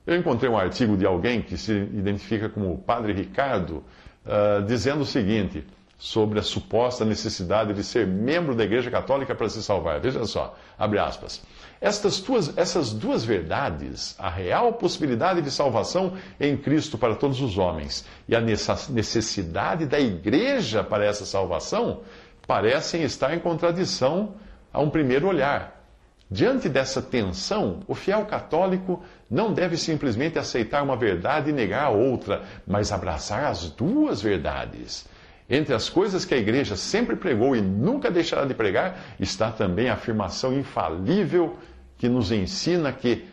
Eu 0.08 0.16
encontrei 0.16 0.50
um 0.50 0.58
artigo 0.58 0.96
de 0.96 1.06
alguém 1.06 1.42
que 1.42 1.58
se 1.58 1.74
identifica 1.74 2.48
como 2.48 2.78
Padre 2.78 3.12
Ricardo, 3.12 3.84
uh, 4.26 4.64
dizendo 4.66 5.02
o 5.02 5.06
seguinte 5.06 5.66
sobre 6.00 6.40
a 6.40 6.42
suposta 6.42 7.04
necessidade 7.04 7.74
de 7.74 7.84
ser 7.84 8.08
membro 8.08 8.56
da 8.56 8.64
Igreja 8.64 8.90
Católica 8.90 9.36
para 9.36 9.50
se 9.50 9.62
salvar. 9.62 10.00
Veja 10.00 10.26
só, 10.26 10.58
abre 10.78 10.98
aspas. 10.98 11.42
Estas 11.82 12.22
duas, 12.22 12.58
essas 12.58 12.94
duas 12.94 13.26
verdades, 13.26 14.16
a 14.18 14.30
real 14.30 14.74
possibilidade 14.74 15.42
de 15.42 15.52
salvação 15.52 16.14
em 16.40 16.56
Cristo 16.56 16.98
para 16.98 17.16
todos 17.16 17.42
os 17.42 17.58
homens 17.58 18.06
e 18.30 18.36
a 18.36 18.40
necessidade 18.40 19.86
da 19.86 20.00
igreja 20.00 20.84
para 20.86 21.06
essa 21.06 21.26
salvação, 21.26 22.00
parecem 22.48 23.04
estar 23.04 23.34
em 23.36 23.40
contradição 23.40 24.36
a 24.72 24.80
um 24.80 24.90
primeiro 24.90 25.28
olhar. 25.28 25.84
Diante 26.32 26.70
dessa 26.70 27.02
tensão, 27.02 27.82
o 27.88 27.96
fiel 27.96 28.24
católico 28.26 29.04
não 29.30 29.52
deve 29.52 29.76
simplesmente 29.76 30.40
aceitar 30.40 30.82
uma 30.82 30.96
verdade 30.96 31.50
e 31.50 31.54
negar 31.54 31.86
a 31.86 31.90
outra, 31.90 32.44
mas 32.66 32.92
abraçar 32.92 33.46
as 33.46 33.70
duas 33.70 34.22
verdades. 34.22 35.08
Entre 35.50 35.74
as 35.74 35.90
coisas 35.90 36.26
que 36.26 36.36
a 36.36 36.38
igreja 36.38 36.76
sempre 36.76 37.16
pregou 37.16 37.56
e 37.56 37.62
nunca 37.62 38.12
deixará 38.12 38.46
de 38.46 38.54
pregar, 38.54 39.00
está 39.20 39.52
também 39.52 39.90
a 39.90 39.94
afirmação 39.94 40.54
infalível 40.54 41.58
que 41.98 42.08
nos 42.08 42.32
ensina 42.32 42.94
que 42.94 43.26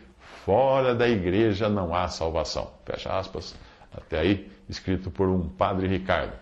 fora 0.43 0.95
da 0.95 1.07
igreja 1.07 1.69
não 1.69 1.93
há 1.93 2.07
salvação. 2.07 2.71
Fecha 2.85 3.11
aspas, 3.11 3.55
até 3.95 4.19
aí, 4.19 4.51
escrito 4.67 5.11
por 5.11 5.27
um 5.29 5.47
padre 5.47 5.87
Ricardo. 5.87 6.33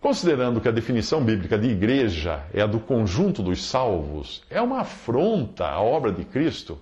Considerando 0.00 0.60
que 0.60 0.68
a 0.68 0.72
definição 0.72 1.22
bíblica 1.22 1.56
de 1.56 1.68
igreja 1.68 2.42
é 2.52 2.60
a 2.60 2.66
do 2.66 2.80
conjunto 2.80 3.40
dos 3.40 3.64
salvos, 3.64 4.42
é 4.50 4.60
uma 4.60 4.80
afronta 4.80 5.64
à 5.64 5.80
obra 5.80 6.10
de 6.10 6.24
Cristo, 6.24 6.76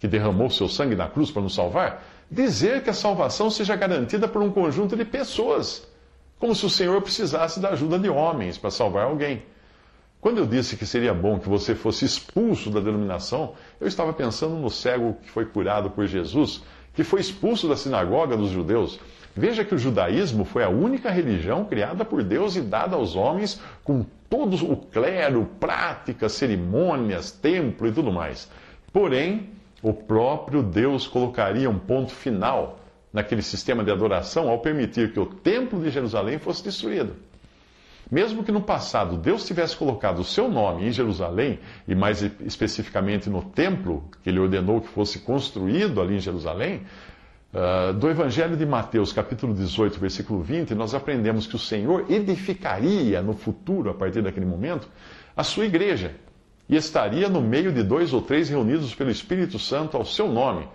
que 0.00 0.08
derramou 0.08 0.50
seu 0.50 0.68
sangue 0.68 0.96
na 0.96 1.08
cruz 1.08 1.30
para 1.30 1.42
nos 1.42 1.54
salvar, 1.54 2.04
dizer 2.28 2.82
que 2.82 2.90
a 2.90 2.94
salvação 2.94 3.48
seja 3.48 3.76
garantida 3.76 4.26
por 4.26 4.42
um 4.42 4.50
conjunto 4.50 4.96
de 4.96 5.04
pessoas 5.04 5.87
como 6.38 6.54
se 6.54 6.64
o 6.64 6.70
Senhor 6.70 7.00
precisasse 7.02 7.60
da 7.60 7.70
ajuda 7.70 7.98
de 7.98 8.08
homens 8.08 8.56
para 8.56 8.70
salvar 8.70 9.04
alguém. 9.04 9.42
Quando 10.20 10.38
eu 10.38 10.46
disse 10.46 10.76
que 10.76 10.84
seria 10.84 11.14
bom 11.14 11.38
que 11.38 11.48
você 11.48 11.74
fosse 11.74 12.04
expulso 12.04 12.70
da 12.70 12.80
denominação, 12.80 13.54
eu 13.80 13.86
estava 13.86 14.12
pensando 14.12 14.56
no 14.56 14.68
cego 14.68 15.16
que 15.22 15.30
foi 15.30 15.44
curado 15.44 15.90
por 15.90 16.06
Jesus, 16.06 16.62
que 16.92 17.04
foi 17.04 17.20
expulso 17.20 17.68
da 17.68 17.76
sinagoga 17.76 18.36
dos 18.36 18.50
judeus. 18.50 18.98
Veja 19.36 19.64
que 19.64 19.74
o 19.74 19.78
judaísmo 19.78 20.44
foi 20.44 20.64
a 20.64 20.68
única 20.68 21.10
religião 21.10 21.64
criada 21.64 22.04
por 22.04 22.24
Deus 22.24 22.56
e 22.56 22.60
dada 22.60 22.96
aos 22.96 23.14
homens 23.14 23.60
com 23.84 24.04
todo 24.28 24.56
o 24.70 24.76
clero, 24.76 25.48
práticas, 25.60 26.32
cerimônias, 26.32 27.30
templo 27.30 27.86
e 27.86 27.92
tudo 27.92 28.12
mais. 28.12 28.50
Porém, 28.92 29.50
o 29.80 29.92
próprio 29.92 30.62
Deus 30.62 31.06
colocaria 31.06 31.70
um 31.70 31.78
ponto 31.78 32.12
final 32.12 32.80
naquele 33.12 33.42
sistema 33.42 33.82
de 33.82 33.90
adoração 33.90 34.48
ao 34.48 34.58
permitir 34.58 35.12
que 35.12 35.20
o 35.20 35.26
templo 35.26 35.80
de 35.80 35.90
Jerusalém 35.90 36.38
fosse 36.38 36.62
destruído. 36.62 37.16
Mesmo 38.10 38.42
que 38.42 38.50
no 38.50 38.62
passado 38.62 39.18
Deus 39.18 39.46
tivesse 39.46 39.76
colocado 39.76 40.20
o 40.20 40.24
seu 40.24 40.48
nome 40.48 40.86
em 40.86 40.92
Jerusalém, 40.92 41.58
e 41.86 41.94
mais 41.94 42.22
especificamente 42.40 43.28
no 43.28 43.42
templo 43.42 44.04
que 44.22 44.30
ele 44.30 44.38
ordenou 44.38 44.80
que 44.80 44.88
fosse 44.88 45.18
construído 45.20 46.00
ali 46.00 46.16
em 46.16 46.20
Jerusalém, 46.20 46.82
uh, 47.52 47.92
do 47.92 48.08
Evangelho 48.08 48.56
de 48.56 48.64
Mateus, 48.64 49.12
capítulo 49.12 49.52
18, 49.52 50.00
versículo 50.00 50.42
20, 50.42 50.74
nós 50.74 50.94
aprendemos 50.94 51.46
que 51.46 51.56
o 51.56 51.58
Senhor 51.58 52.06
edificaria 52.10 53.20
no 53.20 53.34
futuro, 53.34 53.90
a 53.90 53.94
partir 53.94 54.22
daquele 54.22 54.46
momento, 54.46 54.88
a 55.36 55.44
sua 55.44 55.66
igreja, 55.66 56.14
e 56.66 56.76
estaria 56.76 57.28
no 57.28 57.42
meio 57.42 57.72
de 57.72 57.82
dois 57.82 58.14
ou 58.14 58.22
três 58.22 58.48
reunidos 58.48 58.94
pelo 58.94 59.10
Espírito 59.10 59.58
Santo 59.58 59.98
ao 59.98 60.04
seu 60.04 60.28
nome 60.28 60.66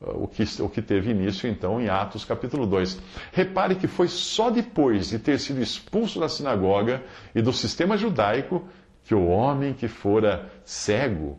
o 0.00 0.28
que, 0.28 0.44
o 0.60 0.68
que 0.68 0.82
teve 0.82 1.10
início 1.10 1.48
então 1.48 1.80
em 1.80 1.88
Atos 1.88 2.24
capítulo 2.24 2.66
2. 2.66 3.00
Repare 3.32 3.74
que 3.74 3.86
foi 3.86 4.08
só 4.08 4.50
depois 4.50 5.08
de 5.08 5.18
ter 5.18 5.38
sido 5.38 5.60
expulso 5.60 6.20
da 6.20 6.28
sinagoga 6.28 7.02
e 7.34 7.40
do 7.40 7.52
sistema 7.52 7.96
judaico 7.96 8.64
que 9.04 9.14
o 9.14 9.26
homem 9.26 9.72
que 9.72 9.88
fora 9.88 10.50
cego 10.64 11.38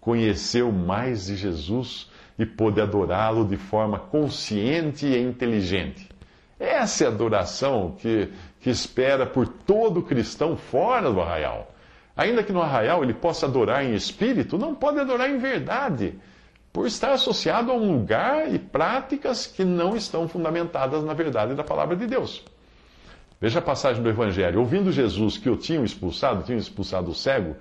conheceu 0.00 0.70
mais 0.70 1.26
de 1.26 1.36
Jesus 1.36 2.08
e 2.38 2.46
pôde 2.46 2.80
adorá-lo 2.80 3.44
de 3.44 3.56
forma 3.56 3.98
consciente 3.98 5.06
e 5.06 5.20
inteligente. 5.20 6.08
Essa 6.60 7.04
é 7.04 7.06
a 7.06 7.10
adoração 7.10 7.96
que, 7.98 8.30
que 8.60 8.70
espera 8.70 9.26
por 9.26 9.48
todo 9.48 10.02
cristão 10.02 10.56
fora 10.56 11.10
do 11.10 11.20
arraial. 11.20 11.74
Ainda 12.16 12.42
que 12.42 12.52
no 12.52 12.62
arraial 12.62 13.02
ele 13.02 13.14
possa 13.14 13.46
adorar 13.46 13.84
em 13.84 13.94
espírito, 13.94 14.56
não 14.56 14.74
pode 14.74 15.00
adorar 15.00 15.28
em 15.28 15.38
verdade 15.38 16.14
por 16.76 16.86
estar 16.86 17.14
associado 17.14 17.72
a 17.72 17.74
um 17.74 17.90
lugar 17.90 18.52
e 18.52 18.58
práticas 18.58 19.46
que 19.46 19.64
não 19.64 19.96
estão 19.96 20.28
fundamentadas 20.28 21.02
na 21.02 21.14
verdade 21.14 21.54
da 21.54 21.64
palavra 21.64 21.96
de 21.96 22.06
Deus. 22.06 22.44
Veja 23.40 23.60
a 23.60 23.62
passagem 23.62 24.02
do 24.02 24.10
Evangelho. 24.10 24.60
Ouvindo 24.60 24.92
Jesus 24.92 25.38
que 25.38 25.48
o 25.48 25.56
tinham 25.56 25.86
expulsado, 25.86 26.42
tinham 26.42 26.58
expulsado 26.58 27.10
o 27.10 27.14
cego, 27.14 27.56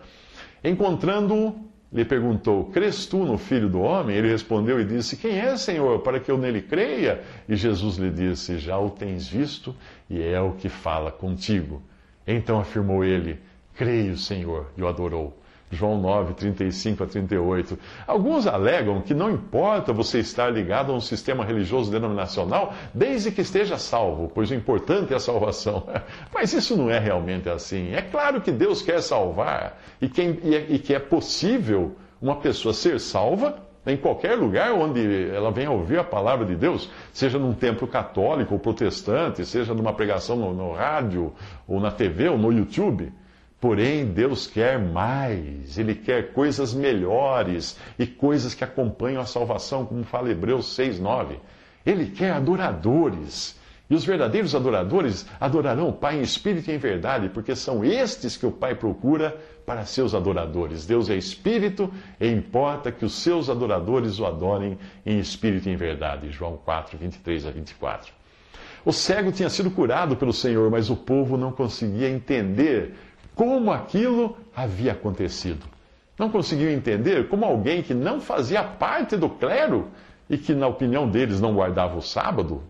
encontrando-o, 0.62 1.55
lhe 1.93 2.03
perguntou: 2.03 2.65
Crês 2.65 3.05
tu 3.05 3.24
no 3.24 3.38
Filho 3.38 3.69
do 3.69 3.79
Homem? 3.79 4.17
Ele 4.17 4.27
respondeu 4.27 4.81
e 4.81 4.84
disse: 4.84 5.15
Quem 5.15 5.39
é, 5.39 5.55
Senhor, 5.55 6.00
para 6.00 6.19
que 6.19 6.29
eu 6.29 6.38
nele 6.38 6.62
creia? 6.62 7.24
E 7.48 7.55
Jesus 7.55 7.95
lhe 7.95 8.12
disse: 8.12 8.57
Já 8.60 8.77
o 8.77 8.89
tens 8.89 9.29
visto 9.29 9.74
e 10.10 10.22
é 10.22 10.41
o 10.41 10.51
que 10.51 10.67
fala 10.67 11.10
contigo. 11.10 11.81
Então 12.27 12.60
afirmou 12.60 13.01
ele: 13.01 13.39
Creio, 13.75 14.17
Senhor, 14.17 14.65
e 14.75 14.84
o 14.84 14.89
adorou. 14.89 15.44
João 15.72 16.00
9, 16.00 16.34
35 16.36 17.03
a 17.03 17.07
38. 17.07 17.77
Alguns 18.05 18.45
alegam 18.48 19.01
que 19.01 19.13
não 19.13 19.31
importa 19.31 19.91
você 19.91 20.19
estar 20.19 20.50
ligado 20.50 20.91
a 20.91 20.95
um 20.95 21.01
sistema 21.01 21.43
religioso 21.43 21.91
denominacional, 21.91 22.74
desde 22.93 23.31
que 23.31 23.41
esteja 23.41 23.77
salvo, 23.77 24.31
pois 24.34 24.51
o 24.51 24.53
importante 24.53 25.13
é 25.13 25.15
a 25.15 25.19
salvação. 25.19 25.88
Mas 26.34 26.53
isso 26.53 26.77
não 26.77 26.89
é 26.89 27.00
realmente 27.00 27.50
assim. 27.50 27.93
É 27.93 28.01
claro 28.01 28.41
que 28.41 28.51
Deus 28.51 28.81
quer 28.81 29.01
salvar 29.01 29.81
e, 30.01 30.05
é, 30.05 30.65
e 30.69 30.79
que 30.79 30.93
é 30.93 31.00
possível 31.00 31.95
uma 32.22 32.36
pessoa 32.36 32.74
ser 32.74 33.00
salva 33.00 33.63
em 33.86 33.98
qualquer 33.98 34.36
lugar 34.36 34.72
onde 34.72 35.29
ela 35.29 35.51
venha 35.51 35.69
ouvir 35.69 36.00
a 36.00 36.03
palavra 36.03 36.45
de 36.45 36.55
Deus, 36.55 36.89
seja 37.13 37.38
num 37.38 37.53
templo 37.53 37.88
católico 37.88 38.53
ou 38.55 38.60
protestante, 38.60 39.45
seja 39.45 39.74
numa 39.74 39.93
pregação 39.93 40.36
no, 40.36 40.53
no 40.53 40.74
rádio, 40.74 41.31
ou 41.67 41.79
na 41.79 41.91
TV, 41.91 42.29
ou 42.29 42.38
no 42.38 42.51
YouTube. 42.51 43.12
Porém, 43.59 44.05
Deus 44.05 44.47
quer 44.47 44.77
mais, 44.79 45.77
Ele 45.77 45.95
quer 45.95 46.33
coisas 46.33 46.74
melhores 46.74 47.77
e 47.97 48.05
coisas 48.05 48.53
que 48.53 48.63
acompanham 48.63 49.21
a 49.21 49.25
salvação, 49.25 49.85
como 49.85 50.03
fala 50.03 50.29
Hebreus 50.29 50.77
6,9. 50.77 51.38
Ele 51.85 52.07
quer 52.07 52.31
adoradores 52.31 53.57
E 53.88 53.93
os 53.93 54.03
verdadeiros 54.03 54.55
adoradores 54.55 55.27
adorarão 55.39 55.89
o 55.89 55.93
Pai 55.93 56.17
em 56.17 56.21
espírito 56.21 56.71
e 56.71 56.74
em 56.74 56.77
verdade, 56.77 57.29
porque 57.29 57.55
são 57.55 57.85
estes 57.85 58.35
que 58.35 58.45
o 58.45 58.51
Pai 58.51 58.74
procura 58.74 59.38
para 59.63 59.85
seus 59.85 60.15
adoradores. 60.15 60.88
Deus 60.88 61.07
é 61.09 61.15
espírito 61.15 61.93
e 62.19 62.27
importa 62.27 62.91
que 62.91 63.05
os 63.05 63.13
seus 63.13 63.47
adoradores 63.47 64.19
o 64.19 64.25
adorem 64.25 64.77
em 65.05 65.19
espírito 65.19 65.69
e 65.69 65.71
em 65.71 65.75
verdade. 65.75 66.31
João 66.31 66.57
4, 66.57 66.97
23 66.97 67.45
a 67.45 67.51
24. 67.51 68.12
O 68.83 68.91
cego 68.91 69.31
tinha 69.31 69.50
sido 69.50 69.69
curado 69.69 70.15
pelo 70.15 70.33
Senhor, 70.33 70.69
mas 70.71 70.89
o 70.89 70.95
povo 70.95 71.38
não 71.38 71.51
conseguia 71.51 72.09
entender 72.09 72.95
como 73.36 73.72
aquilo 73.72 74.38
havia 74.56 74.94
acontecido. 74.94 75.65
Não 76.18 76.30
conseguiam 76.30 76.72
entender 76.72 77.27
como 77.27 77.46
alguém 77.46 77.84
que 77.84 77.94
não 77.94 78.22
fazia 78.22 78.63
parte 78.63 79.18
do 79.18 79.30
clero 79.30 79.89
e 80.30 80.38
que, 80.38 80.54
na 80.54 80.68
opinião 80.68 81.08
deles, 81.08 81.42
não 81.42 81.54
guardava 81.54 81.98
o 81.98 82.01
sábado, 82.01 82.63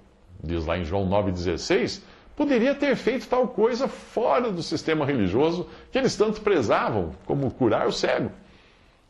diz 0.43 0.65
lá 0.65 0.77
em 0.77 0.83
João 0.83 1.07
9,16, 1.07 2.01
poderia 2.35 2.73
ter 2.73 2.95
feito 2.95 3.27
tal 3.27 3.47
coisa 3.47 3.87
fora 3.87 4.51
do 4.51 4.63
sistema 4.63 5.05
religioso 5.05 5.69
que 5.91 5.97
eles 5.97 6.15
tanto 6.15 6.41
prezavam, 6.41 7.11
como 7.25 7.51
curar 7.51 7.87
o 7.87 7.91
cego. 7.91 8.31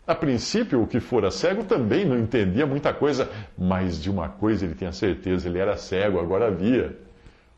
A 0.05 0.13
princípio, 0.13 0.83
o 0.83 0.87
que 0.87 0.99
fora 0.99 1.31
cego 1.31 1.63
também 1.63 2.05
não 2.05 2.19
entendia 2.19 2.67
muita 2.67 2.93
coisa, 2.93 3.27
mas 3.57 3.99
de 3.99 4.11
uma 4.11 4.29
coisa 4.29 4.65
ele 4.65 4.75
tinha 4.75 4.91
certeza: 4.91 5.47
ele 5.47 5.57
era 5.57 5.77
cego, 5.77 6.19
agora 6.19 6.51
via. 6.51 6.95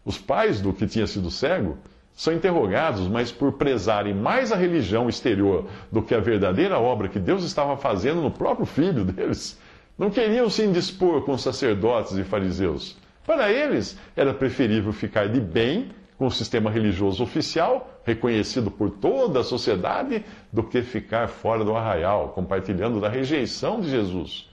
Os 0.05 0.17
pais 0.17 0.61
do 0.61 0.71
que 0.71 0.87
tinha 0.87 1.05
sido 1.05 1.29
cego 1.29 1.77
são 2.17 2.33
interrogados, 2.33 3.07
mas 3.07 3.31
por 3.31 3.53
prezarem 3.53 4.11
mais 4.11 4.51
a 4.51 4.55
religião 4.55 5.07
exterior 5.07 5.67
do 5.91 6.01
que 6.01 6.15
a 6.15 6.19
verdadeira 6.19 6.79
obra 6.79 7.07
que 7.07 7.19
Deus 7.19 7.43
estava 7.43 7.77
fazendo 7.77 8.21
no 8.21 8.31
próprio 8.31 8.65
filho 8.65 9.05
deles, 9.05 9.57
não 9.95 10.09
queriam 10.09 10.49
se 10.49 10.63
indispor 10.63 11.21
com 11.21 11.37
sacerdotes 11.37 12.17
e 12.17 12.23
fariseus. 12.23 12.97
Para 13.23 13.51
eles, 13.51 13.99
era 14.15 14.33
preferível 14.33 14.91
ficar 14.91 15.29
de 15.29 15.39
bem 15.39 15.91
com 16.17 16.25
o 16.25 16.31
sistema 16.31 16.71
religioso 16.71 17.23
oficial, 17.23 18.01
reconhecido 18.03 18.71
por 18.71 18.89
toda 18.89 19.41
a 19.41 19.43
sociedade, 19.43 20.25
do 20.51 20.63
que 20.63 20.81
ficar 20.81 21.27
fora 21.27 21.63
do 21.63 21.75
arraial, 21.75 22.29
compartilhando 22.29 22.99
da 22.99 23.09
rejeição 23.09 23.79
de 23.79 23.91
Jesus. 23.91 24.49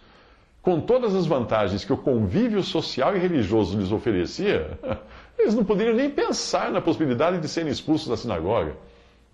Com 0.61 0.80
todas 0.80 1.14
as 1.14 1.25
vantagens 1.25 1.83
que 1.83 1.92
o 1.92 1.97
convívio 1.97 2.62
social 2.62 3.16
e 3.16 3.18
religioso 3.18 3.78
lhes 3.78 3.90
oferecia, 3.90 4.78
eles 5.38 5.55
não 5.55 5.64
poderiam 5.64 5.95
nem 5.95 6.11
pensar 6.11 6.71
na 6.71 6.81
possibilidade 6.81 7.38
de 7.38 7.49
serem 7.49 7.71
expulsos 7.71 8.09
da 8.09 8.17
sinagoga. 8.17 8.76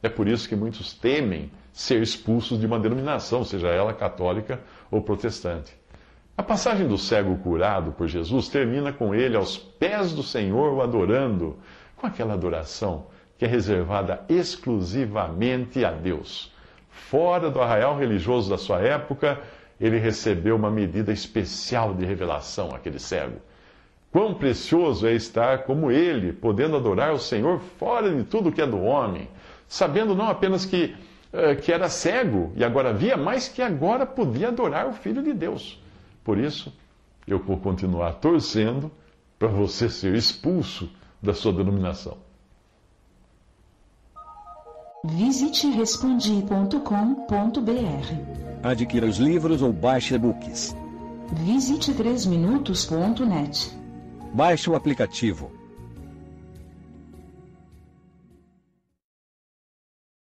É 0.03 0.09
por 0.09 0.27
isso 0.27 0.49
que 0.49 0.57
muitos 0.57 0.95
temem 0.95 1.51
ser 1.73 2.03
expulsos 2.03 2.59
de 2.59 2.67
uma 2.67 2.79
denominação, 2.79 3.45
seja 3.45 3.69
ela 3.69 3.93
católica 3.93 4.61
ou 4.91 5.03
protestante. 5.03 5.79
A 6.37 6.43
passagem 6.43 6.89
do 6.89 6.97
cego 6.97 7.37
curado 7.37 7.93
por 7.93 8.09
Jesus 8.09 8.49
termina 8.49 8.93
com 8.93 9.15
ele 9.15 9.37
aos 9.37 9.59
pés 9.59 10.13
do 10.13 10.23
Senhor, 10.23 10.73
o 10.73 10.81
adorando, 10.81 11.59
com 11.97 12.07
aquela 12.07 12.33
adoração 12.33 13.07
que 13.37 13.45
é 13.45 13.49
reservada 13.49 14.25
exclusivamente 14.29 15.85
a 15.85 15.91
Deus. 15.91 16.53
Fora 16.91 17.51
do 17.51 17.61
arraial 17.61 17.97
religioso 17.97 18.51
da 18.51 18.59
sua 18.59 18.81
época, 18.81 19.41
ele 19.81 19.99
recebeu 19.99 20.57
uma 20.57 20.71
medida 20.71 21.13
especial 21.13 21.95
de 21.95 22.05
revelação, 22.05 22.75
aquele 22.75 22.99
cego. 22.99 23.41
Quão 24.13 24.35
precioso 24.35 25.07
é 25.07 25.15
estar 25.15 25.65
como 25.65 25.91
ele, 25.91 26.33
podendo 26.33 26.77
adorar 26.77 27.13
o 27.13 27.19
Senhor 27.19 27.61
fora 27.79 28.13
de 28.13 28.25
tudo 28.25 28.51
que 28.51 28.61
é 28.61 28.67
do 28.67 28.81
homem, 28.81 29.29
sabendo 29.69 30.17
não 30.17 30.29
apenas 30.29 30.65
que, 30.65 30.97
eh, 31.33 31.55
que 31.55 31.73
era 31.73 31.89
cego 31.89 32.53
e 32.57 32.65
agora 32.65 32.93
via, 32.93 33.17
mas 33.17 33.49
que 33.49 33.63
agora 33.63 34.05
podia 34.05 34.49
adorar 34.49 34.89
o 34.89 34.93
Filho 34.93 35.23
de 35.23 35.33
Deus. 35.33 35.81
Por 36.25 36.39
isso, 36.39 36.73
eu 37.27 37.39
vou 37.39 37.57
continuar 37.59 38.15
torcendo 38.15 38.91
para 39.39 39.49
você 39.49 39.89
ser 39.89 40.15
expulso 40.15 40.91
da 41.23 41.33
sua 41.33 41.53
denominação. 41.53 42.19
Visite 45.05 45.69
respondi.com.br. 45.71 46.81
Adquira 48.63 49.07
os 49.07 49.17
livros 49.19 49.63
ou 49.63 49.73
baixe 49.73 50.15
e-books. 50.15 50.77
Visite 51.33 51.95
3minutos.net. 51.95 53.80
Baixe 54.33 54.71
o 54.71 54.77
aplicativo 54.77 55.51